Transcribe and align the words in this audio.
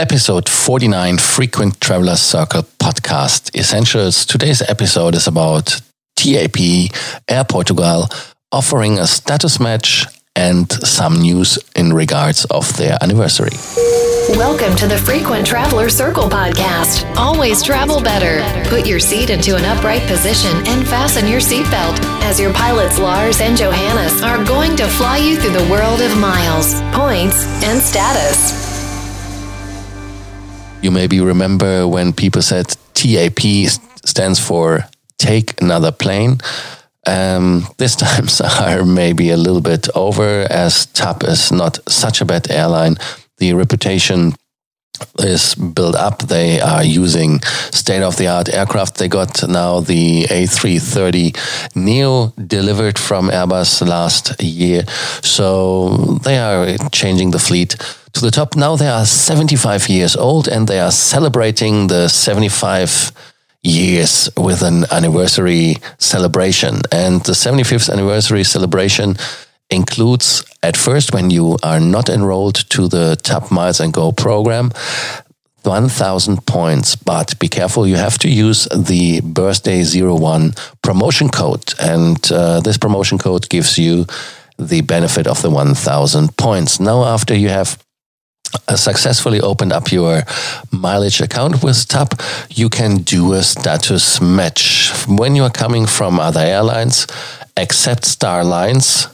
episode 0.00 0.48
49 0.48 1.18
Frequent 1.18 1.78
Traveler 1.78 2.16
Circle 2.16 2.62
podcast 2.78 3.54
essentials. 3.54 4.24
Today's 4.24 4.62
episode 4.62 5.14
is 5.14 5.26
about 5.26 5.78
TAP 6.16 6.56
Air 7.28 7.44
Portugal 7.44 8.08
offering 8.50 8.98
a 8.98 9.06
status 9.06 9.60
match 9.60 10.06
and 10.34 10.72
some 10.72 11.20
news 11.20 11.58
in 11.76 11.92
regards 11.92 12.46
of 12.46 12.74
their 12.78 12.96
anniversary. 13.02 13.52
Welcome 14.30 14.74
to 14.76 14.86
the 14.86 14.96
Frequent 14.96 15.46
Traveler 15.46 15.90
Circle 15.90 16.30
podcast. 16.30 17.04
Always 17.16 17.62
travel 17.62 18.00
better. 18.00 18.40
Put 18.70 18.86
your 18.86 19.00
seat 19.00 19.28
into 19.28 19.54
an 19.56 19.66
upright 19.66 20.02
position 20.02 20.66
and 20.66 20.88
fasten 20.88 21.26
your 21.26 21.40
seatbelt 21.40 22.00
as 22.22 22.40
your 22.40 22.54
pilots 22.54 22.98
Lars 22.98 23.42
and 23.42 23.54
Johannes 23.54 24.22
are 24.22 24.42
going 24.46 24.76
to 24.76 24.88
fly 24.88 25.18
you 25.18 25.38
through 25.38 25.52
the 25.52 25.70
world 25.70 26.00
of 26.00 26.16
miles, 26.16 26.80
points, 26.96 27.44
and 27.64 27.82
status. 27.82 28.69
You 30.90 30.94
maybe 30.94 31.20
remember 31.20 31.86
when 31.86 32.12
people 32.12 32.42
said 32.42 32.66
TAP 32.94 33.38
stands 34.04 34.40
for 34.40 34.80
Take 35.18 35.62
Another 35.62 35.92
Plane. 35.92 36.38
Um, 37.06 37.64
this 37.78 37.94
times 38.04 38.40
are 38.40 38.84
maybe 38.84 39.30
a 39.30 39.36
little 39.36 39.60
bit 39.60 39.88
over 39.94 40.48
as 40.50 40.86
TAP 40.86 41.22
is 41.22 41.52
not 41.52 41.78
such 41.88 42.20
a 42.20 42.24
bad 42.24 42.50
airline 42.50 42.96
the 43.38 43.54
reputation 43.54 44.34
is 45.18 45.54
built 45.54 45.94
up. 45.94 46.22
They 46.22 46.60
are 46.60 46.84
using 46.84 47.40
state 47.72 48.02
of 48.02 48.16
the 48.16 48.28
art 48.28 48.52
aircraft. 48.52 48.98
They 48.98 49.08
got 49.08 49.48
now 49.48 49.80
the 49.80 50.24
A330 50.24 51.74
Neo 51.74 52.34
delivered 52.36 52.98
from 52.98 53.30
Airbus 53.30 53.86
last 53.86 54.42
year. 54.42 54.84
So 55.22 56.18
they 56.24 56.38
are 56.38 56.76
changing 56.92 57.30
the 57.30 57.38
fleet 57.38 57.76
to 58.12 58.20
the 58.20 58.30
top. 58.30 58.56
Now 58.56 58.76
they 58.76 58.88
are 58.88 59.06
75 59.06 59.88
years 59.88 60.16
old 60.16 60.48
and 60.48 60.66
they 60.66 60.80
are 60.80 60.90
celebrating 60.90 61.86
the 61.86 62.08
75 62.08 63.12
years 63.62 64.30
with 64.36 64.62
an 64.62 64.84
anniversary 64.90 65.76
celebration. 65.98 66.80
And 66.92 67.22
the 67.22 67.32
75th 67.32 67.92
anniversary 67.92 68.44
celebration 68.44 69.16
includes 69.70 70.44
at 70.62 70.76
first 70.76 71.14
when 71.14 71.30
you 71.30 71.56
are 71.62 71.80
not 71.80 72.08
enrolled 72.08 72.68
to 72.70 72.88
the 72.88 73.16
TAP 73.22 73.50
Miles 73.50 73.80
and 73.80 73.92
Go 73.92 74.12
program 74.12 74.72
1000 75.62 76.46
points 76.46 76.96
but 76.96 77.38
be 77.38 77.46
careful 77.46 77.86
you 77.86 77.96
have 77.96 78.18
to 78.18 78.28
use 78.28 78.66
the 78.74 79.20
birthday 79.20 79.84
01 79.84 80.54
promotion 80.82 81.28
code 81.28 81.74
and 81.80 82.32
uh, 82.32 82.60
this 82.60 82.78
promotion 82.78 83.18
code 83.18 83.48
gives 83.48 83.78
you 83.78 84.06
the 84.58 84.80
benefit 84.80 85.26
of 85.26 85.42
the 85.42 85.50
1000 85.50 86.36
points 86.36 86.80
now 86.80 87.04
after 87.04 87.36
you 87.36 87.50
have 87.50 87.78
Uh, 88.66 88.76
successfully 88.76 89.40
opened 89.40 89.72
up 89.72 89.92
your 89.92 90.22
mileage 90.72 91.20
account 91.20 91.62
with 91.62 91.86
TAP, 91.86 92.14
you 92.50 92.68
can 92.68 92.96
do 92.96 93.32
a 93.32 93.42
status 93.42 94.20
match. 94.20 94.90
When 95.06 95.36
you 95.36 95.44
are 95.44 95.50
coming 95.50 95.86
from 95.86 96.18
other 96.18 96.40
airlines, 96.40 97.06
except 97.56 98.04
Star 98.04 98.40
Alliance, 98.40 99.08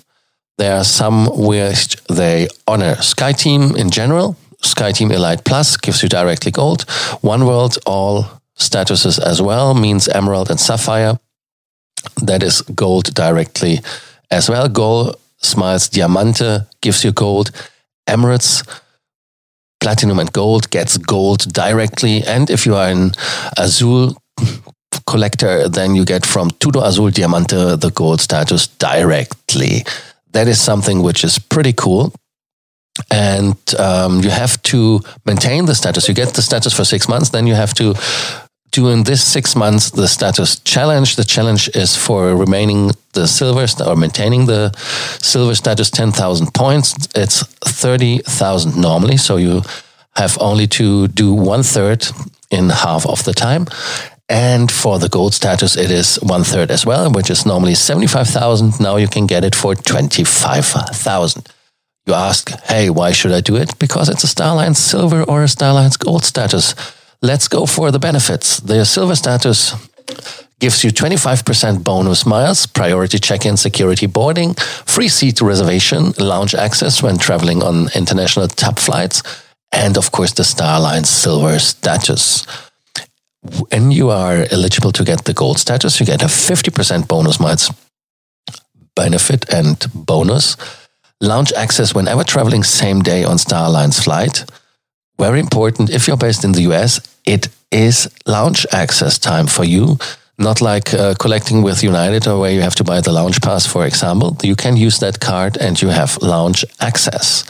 there 0.58 0.76
are 0.76 0.84
some 0.84 1.28
which 1.32 1.96
they 2.06 2.48
honor. 2.66 2.94
SkyTeam 2.96 3.76
in 3.76 3.90
general, 3.90 4.36
SkyTeam 4.62 5.12
Elite 5.12 5.44
Plus 5.44 5.76
gives 5.76 6.02
you 6.02 6.08
directly 6.08 6.50
gold. 6.50 6.82
One 7.20 7.46
World, 7.46 7.78
all 7.84 8.40
statuses 8.58 9.18
as 9.18 9.42
well, 9.42 9.74
means 9.74 10.08
Emerald 10.08 10.50
and 10.50 10.58
Sapphire. 10.58 11.18
That 12.22 12.42
is 12.42 12.62
gold 12.62 13.12
directly 13.14 13.80
as 14.30 14.48
well. 14.48 14.68
GOL 14.68 15.14
Smiles 15.38 15.88
Diamante 15.88 16.60
gives 16.80 17.04
you 17.04 17.12
gold. 17.12 17.50
Emirates, 18.08 18.66
Platinum 19.86 20.18
and 20.18 20.32
Gold 20.32 20.68
gets 20.70 20.98
gold 20.98 21.52
directly. 21.52 22.24
And 22.24 22.50
if 22.50 22.66
you 22.66 22.74
are 22.74 22.88
an 22.88 23.12
Azul 23.56 24.16
collector, 25.06 25.68
then 25.68 25.94
you 25.94 26.04
get 26.04 26.26
from 26.26 26.50
Tudo 26.50 26.82
Azul 26.82 27.10
Diamante 27.10 27.76
the 27.76 27.92
gold 27.94 28.20
status 28.20 28.66
directly 28.66 29.84
that 30.32 30.48
is 30.48 30.60
something 30.60 31.02
which 31.02 31.24
is 31.24 31.38
pretty 31.38 31.72
cool. 31.72 32.12
And 33.10 33.56
um, 33.78 34.20
you 34.22 34.30
have 34.30 34.60
to 34.62 35.00
maintain 35.24 35.66
the 35.66 35.74
status. 35.74 36.08
You 36.08 36.14
get 36.14 36.34
the 36.34 36.42
status 36.42 36.74
for 36.74 36.84
six 36.84 37.08
months, 37.08 37.30
then 37.30 37.46
you 37.46 37.54
have 37.54 37.72
to 37.74 37.94
do 38.70 38.88
in 38.88 39.04
this 39.04 39.24
six 39.24 39.56
months 39.56 39.90
the 39.90 40.08
status 40.08 40.58
challenge. 40.60 41.16
The 41.16 41.24
challenge 41.24 41.68
is 41.74 41.96
for 41.96 42.36
remaining 42.36 42.90
the 43.12 43.26
silver 43.26 43.66
or 43.84 43.96
maintaining 43.96 44.46
the 44.46 44.72
silver 45.22 45.54
status 45.54 45.90
10,000 45.90 46.52
points. 46.52 46.94
It's 47.14 47.42
30,000 47.42 48.76
normally. 48.76 49.16
So 49.16 49.36
you 49.36 49.62
have 50.16 50.36
only 50.40 50.66
to 50.66 51.08
do 51.08 51.32
one 51.32 51.62
third 51.62 52.06
in 52.50 52.70
half 52.70 53.06
of 53.06 53.24
the 53.24 53.34
time. 53.34 53.66
And 54.28 54.72
for 54.72 54.98
the 54.98 55.08
gold 55.08 55.34
status, 55.34 55.76
it 55.76 55.90
is 55.90 56.16
one 56.16 56.42
third 56.42 56.70
as 56.70 56.84
well, 56.84 57.10
which 57.12 57.30
is 57.30 57.46
normally 57.46 57.74
75,000. 57.74 58.80
Now 58.80 58.96
you 58.96 59.06
can 59.06 59.26
get 59.26 59.44
it 59.44 59.54
for 59.54 59.74
25,000. 59.74 61.46
You 62.06 62.14
ask, 62.14 62.50
hey, 62.64 62.90
why 62.90 63.12
should 63.12 63.32
I 63.32 63.40
do 63.40 63.56
it? 63.56 63.78
Because 63.78 64.08
it's 64.08 64.24
a 64.24 64.28
Star 64.28 64.52
Alliance 64.52 64.78
silver 64.78 65.22
or 65.22 65.42
a 65.42 65.48
Star 65.48 65.70
Alliance 65.70 65.96
gold 65.96 66.24
status. 66.24 66.74
Let's 67.22 67.48
go 67.48 67.66
for 67.66 67.90
the 67.90 67.98
benefits. 67.98 68.60
The 68.60 68.84
silver 68.84 69.16
status 69.16 69.74
gives 70.60 70.84
you 70.84 70.90
25% 70.90 71.84
bonus 71.84 72.24
miles, 72.24 72.66
priority 72.66 73.18
check-in 73.18 73.56
security 73.56 74.06
boarding, 74.06 74.54
free 74.86 75.08
seat 75.08 75.40
reservation, 75.40 76.12
lounge 76.18 76.54
access 76.54 77.02
when 77.02 77.18
traveling 77.18 77.62
on 77.62 77.88
international 77.94 78.48
TAP 78.48 78.78
flights, 78.78 79.22
and 79.72 79.98
of 79.98 80.12
course 80.12 80.32
the 80.32 80.44
Star 80.44 80.78
Alliance 80.78 81.10
silver 81.10 81.58
status 81.58 82.46
when 83.70 83.90
you 83.90 84.10
are 84.10 84.46
eligible 84.50 84.92
to 84.92 85.04
get 85.04 85.24
the 85.24 85.34
gold 85.34 85.58
status, 85.58 86.00
you 86.00 86.06
get 86.06 86.22
a 86.22 86.26
50% 86.26 87.08
bonus 87.08 87.40
miles 87.40 87.70
benefit 88.94 89.48
and 89.52 89.86
bonus. 89.94 90.56
Lounge 91.20 91.52
access 91.52 91.94
whenever 91.94 92.24
traveling 92.24 92.62
same 92.62 93.02
day 93.02 93.24
on 93.24 93.38
Star 93.38 93.66
Alliance 93.66 94.02
flight. 94.02 94.44
Very 95.18 95.40
important. 95.40 95.90
If 95.90 96.06
you're 96.06 96.16
based 96.16 96.44
in 96.44 96.52
the 96.52 96.62
US, 96.72 97.00
it 97.24 97.48
is 97.70 98.08
lounge 98.26 98.66
access 98.72 99.18
time 99.18 99.46
for 99.46 99.64
you. 99.64 99.98
Not 100.38 100.60
like 100.60 100.92
uh, 100.92 101.14
collecting 101.14 101.62
with 101.62 101.82
United 101.82 102.26
or 102.28 102.38
where 102.38 102.52
you 102.52 102.60
have 102.60 102.74
to 102.74 102.84
buy 102.84 103.00
the 103.00 103.12
lounge 103.12 103.40
pass, 103.40 103.66
for 103.66 103.86
example. 103.86 104.36
You 104.42 104.54
can 104.54 104.76
use 104.76 104.98
that 104.98 105.18
card 105.18 105.56
and 105.56 105.80
you 105.80 105.88
have 105.88 106.18
lounge 106.20 106.64
access 106.78 107.44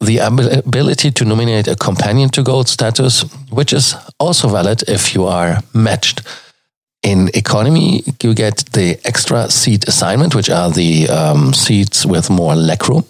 the 0.00 0.18
ability 0.18 1.10
to 1.10 1.24
nominate 1.24 1.68
a 1.68 1.76
companion 1.76 2.28
to 2.30 2.42
gold 2.42 2.68
status, 2.68 3.22
which 3.50 3.72
is 3.72 3.94
also 4.18 4.48
valid 4.48 4.82
if 4.88 5.14
you 5.14 5.24
are 5.24 5.62
matched. 5.74 6.22
In 7.02 7.30
economy, 7.34 8.02
you 8.22 8.34
get 8.34 8.64
the 8.72 8.98
extra 9.04 9.50
seat 9.50 9.86
assignment, 9.88 10.34
which 10.34 10.50
are 10.50 10.70
the 10.70 11.08
um, 11.08 11.52
seats 11.52 12.04
with 12.04 12.30
more 12.30 12.54
legroom. 12.54 13.04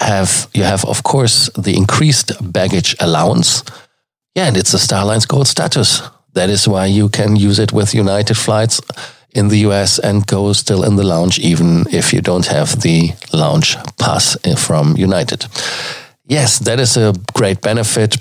Have 0.00 0.48
you 0.54 0.64
have, 0.64 0.84
of 0.84 1.02
course, 1.02 1.50
the 1.56 1.76
increased 1.76 2.32
baggage 2.52 2.94
allowance? 3.00 3.62
Yeah, 4.34 4.48
and 4.48 4.56
it's 4.56 4.74
a 4.74 4.78
Star 4.78 5.02
Alliance 5.02 5.26
Gold 5.26 5.48
status. 5.48 6.02
That 6.34 6.50
is 6.50 6.68
why 6.68 6.86
you 6.86 7.08
can 7.08 7.36
use 7.36 7.58
it 7.58 7.72
with 7.72 7.94
United 7.94 8.36
flights 8.36 8.80
in 9.34 9.48
the 9.48 9.58
US 9.68 9.98
and 9.98 10.26
go 10.26 10.52
still 10.52 10.84
in 10.84 10.96
the 10.96 11.04
lounge, 11.04 11.38
even 11.38 11.86
if 11.90 12.12
you 12.12 12.20
don't 12.20 12.46
have 12.46 12.80
the 12.80 13.12
lounge 13.32 13.76
pass 13.98 14.36
from 14.56 14.96
United. 14.96 15.46
Yes, 16.26 16.58
that 16.58 16.80
is 16.80 16.96
a 16.96 17.14
great 17.34 17.60
benefit. 17.60 18.16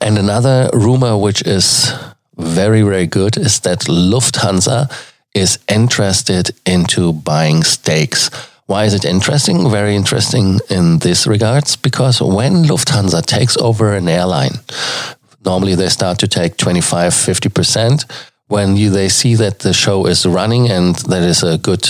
And 0.00 0.18
another 0.18 0.70
rumor, 0.72 1.16
which 1.16 1.42
is 1.42 1.92
very, 2.36 2.82
very 2.82 3.06
good, 3.06 3.36
is 3.36 3.60
that 3.60 3.88
Lufthansa 3.88 4.90
is 5.34 5.58
interested 5.68 6.50
into 6.64 7.12
buying 7.12 7.64
stakes. 7.64 8.30
Why 8.66 8.84
is 8.84 8.94
it 8.94 9.04
interesting? 9.04 9.70
Very 9.70 9.94
interesting 9.94 10.58
in 10.68 10.98
this 10.98 11.26
regards 11.26 11.76
because 11.76 12.20
when 12.20 12.64
Lufthansa 12.64 13.24
takes 13.24 13.56
over 13.56 13.94
an 13.94 14.08
airline, 14.08 14.58
normally 15.44 15.76
they 15.76 15.88
start 15.88 16.18
to 16.18 16.28
take 16.28 16.56
25, 16.56 17.12
50%. 17.12 18.04
When 18.48 18.76
you, 18.76 18.90
they 18.90 19.08
see 19.08 19.36
that 19.36 19.60
the 19.60 19.72
show 19.72 20.06
is 20.06 20.26
running 20.26 20.68
and 20.68 20.96
that 21.10 21.22
is 21.22 21.44
a 21.44 21.58
good 21.58 21.88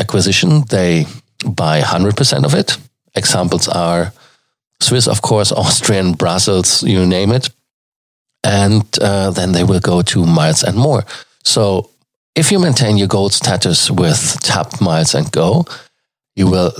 acquisition, 0.00 0.64
they 0.68 1.06
buy 1.44 1.80
100% 1.80 2.44
of 2.44 2.54
it. 2.54 2.76
Examples 3.14 3.68
are 3.68 4.12
Swiss, 4.80 5.06
of 5.06 5.22
course, 5.22 5.52
Austrian, 5.56 6.14
Brussels, 6.14 6.82
you 6.82 7.06
name 7.06 7.30
it. 7.30 7.50
And 8.42 8.84
uh, 9.00 9.30
then 9.30 9.52
they 9.52 9.64
will 9.64 9.80
go 9.80 10.02
to 10.02 10.26
miles 10.26 10.64
and 10.64 10.76
more. 10.76 11.04
So 11.44 11.90
if 12.34 12.50
you 12.50 12.58
maintain 12.58 12.96
your 12.96 13.08
gold 13.08 13.32
status 13.32 13.90
with 13.90 14.40
TAP 14.40 14.80
Miles 14.80 15.14
and 15.14 15.30
Go, 15.30 15.64
you 16.38 16.46
will 16.48 16.72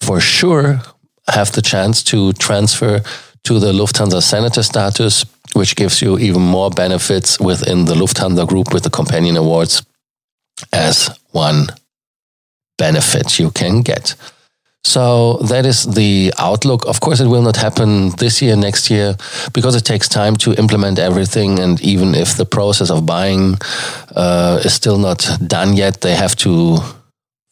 for 0.00 0.20
sure 0.20 0.80
have 1.28 1.52
the 1.52 1.62
chance 1.62 2.02
to 2.02 2.32
transfer 2.32 3.00
to 3.44 3.58
the 3.60 3.72
Lufthansa 3.72 4.20
Senator 4.20 4.62
status, 4.62 5.24
which 5.52 5.76
gives 5.76 6.02
you 6.02 6.18
even 6.18 6.42
more 6.42 6.70
benefits 6.70 7.38
within 7.38 7.84
the 7.84 7.94
Lufthansa 7.94 8.46
group 8.46 8.72
with 8.72 8.82
the 8.82 8.90
companion 8.90 9.36
awards 9.36 9.82
as 10.72 11.16
one 11.30 11.68
benefit 12.76 13.38
you 13.38 13.50
can 13.52 13.82
get. 13.82 14.16
So 14.84 15.38
that 15.48 15.64
is 15.64 15.84
the 15.84 16.34
outlook. 16.38 16.84
Of 16.88 16.98
course, 17.00 17.20
it 17.20 17.28
will 17.28 17.42
not 17.42 17.56
happen 17.56 18.10
this 18.18 18.42
year, 18.42 18.56
next 18.56 18.90
year, 18.90 19.14
because 19.52 19.76
it 19.76 19.84
takes 19.84 20.08
time 20.08 20.34
to 20.38 20.54
implement 20.54 20.98
everything. 20.98 21.60
And 21.60 21.80
even 21.80 22.16
if 22.16 22.36
the 22.36 22.46
process 22.46 22.90
of 22.90 23.06
buying 23.06 23.58
uh, 24.16 24.60
is 24.64 24.74
still 24.74 24.98
not 24.98 25.24
done 25.46 25.76
yet, 25.76 26.00
they 26.00 26.16
have 26.16 26.34
to 26.36 26.78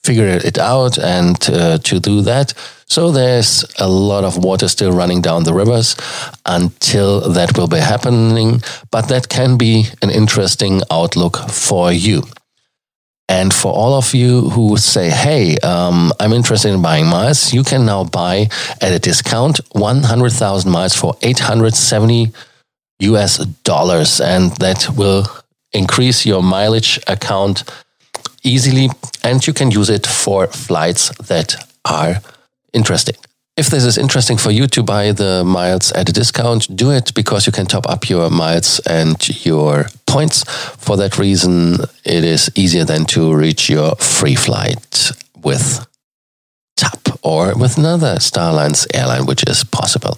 figure 0.05 0.26
it 0.26 0.58
out 0.58 0.99
and 0.99 1.37
uh, 1.50 1.79
to 1.79 2.00
do 2.00 2.23
that. 2.23 2.55
So 2.87 3.12
there's 3.12 3.64
a 3.79 3.88
lot 3.88 4.25
of 4.25 4.43
water 4.43 4.67
still 4.69 4.93
running 4.93 5.20
down 5.20 5.44
the 5.44 5.55
rivers 5.55 5.97
until 6.47 7.20
that 7.32 7.56
will 7.56 7.69
be 7.69 7.79
happening. 7.79 8.62
But 8.91 9.08
that 9.08 9.29
can 9.29 9.56
be 9.56 9.85
an 10.02 10.11
interesting 10.11 10.82
outlook 10.91 11.37
for 11.50 11.93
you. 11.93 12.23
And 13.29 13.55
for 13.55 13.73
all 13.73 13.94
of 13.94 14.12
you 14.12 14.50
who 14.50 14.76
say, 14.76 15.08
hey, 15.08 15.56
um, 15.58 16.12
I'm 16.19 16.32
interested 16.32 16.75
in 16.75 16.82
buying 16.82 17.06
miles, 17.06 17.52
you 17.52 17.62
can 17.62 17.87
now 17.87 18.02
buy 18.02 18.49
at 18.81 18.93
a 18.93 18.99
discount 18.99 19.61
100,000 19.70 20.69
miles 20.69 20.97
for 20.97 21.17
870 21.23 22.32
US 23.02 23.38
dollars. 23.62 24.20
And 24.20 24.50
that 24.56 24.88
will 24.97 25.29
increase 25.73 26.26
your 26.26 26.43
mileage 26.43 26.99
account 27.06 27.62
easily. 28.43 28.89
And 29.23 29.47
you 29.47 29.53
can 29.53 29.71
use 29.71 29.91
it 29.91 30.07
for 30.07 30.47
flights 30.47 31.11
that 31.29 31.55
are 31.85 32.17
interesting. 32.73 33.17
If 33.57 33.69
this 33.69 33.85
is 33.85 33.99
interesting 33.99 34.39
for 34.39 34.51
you 34.51 34.67
to 34.69 34.83
buy 34.83 35.13
the 35.13 35.45
miles 35.45 35.93
at 35.93 36.09
a 36.09 36.13
discount, 36.13 36.75
do 36.75 36.91
it 36.91 37.13
because 37.15 37.47
you 37.47 37.53
can 37.53 37.67
top 37.67 37.87
up 37.89 38.09
your 38.09 38.31
miles 38.31 38.81
and 38.87 39.45
your 39.45 39.87
points. 40.07 40.45
For 40.79 40.97
that 40.97 41.19
reason, 41.19 41.77
it 42.05 42.25
is 42.25 42.51
easier 42.55 42.85
than 42.85 43.05
to 43.07 43.35
reach 43.35 43.69
your 43.69 43.97
free 43.97 44.35
flight 44.35 45.13
with 45.43 45.87
or 47.23 47.55
with 47.57 47.79
another 47.79 48.19
Star 48.21 48.51
Alliance 48.51 48.87
airline, 48.95 49.27
which 49.27 49.45
is 49.47 49.65
possible. 49.65 50.17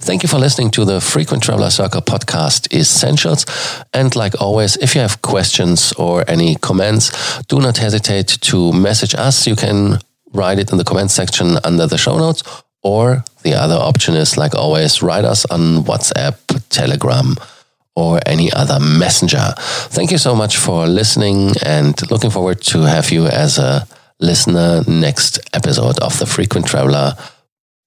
Thank 0.00 0.22
you 0.22 0.28
for 0.28 0.38
listening 0.38 0.70
to 0.72 0.84
the 0.84 1.00
Frequent 1.00 1.42
Traveler 1.42 1.70
Circle 1.70 2.02
podcast 2.02 2.72
Essentials. 2.72 3.44
And 3.92 4.14
like 4.16 4.40
always, 4.40 4.76
if 4.78 4.94
you 4.94 5.00
have 5.00 5.22
questions 5.22 5.92
or 5.92 6.24
any 6.28 6.56
comments, 6.56 7.42
do 7.44 7.60
not 7.60 7.78
hesitate 7.78 8.28
to 8.42 8.72
message 8.72 9.14
us. 9.14 9.46
You 9.46 9.56
can 9.56 9.98
write 10.32 10.58
it 10.58 10.72
in 10.72 10.78
the 10.78 10.84
comment 10.84 11.10
section 11.10 11.58
under 11.64 11.86
the 11.86 11.98
show 11.98 12.16
notes. 12.16 12.42
Or 12.82 13.22
the 13.42 13.54
other 13.54 13.76
option 13.76 14.14
is, 14.14 14.36
like 14.36 14.56
always, 14.56 15.02
write 15.02 15.24
us 15.24 15.44
on 15.46 15.84
WhatsApp, 15.84 16.36
Telegram, 16.68 17.36
or 17.94 18.18
any 18.26 18.52
other 18.52 18.80
messenger. 18.80 19.54
Thank 19.56 20.10
you 20.10 20.18
so 20.18 20.34
much 20.34 20.56
for 20.56 20.88
listening 20.88 21.52
and 21.64 22.10
looking 22.10 22.30
forward 22.30 22.60
to 22.62 22.80
have 22.80 23.10
you 23.12 23.26
as 23.26 23.58
a 23.58 23.86
listener 24.20 24.82
next 24.86 25.40
episode 25.52 25.98
of 26.00 26.16
the 26.18 26.26
Frequent 26.26 26.66
Traveler 26.66 27.14